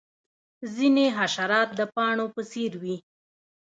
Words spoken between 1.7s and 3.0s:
د پاڼو په څیر وي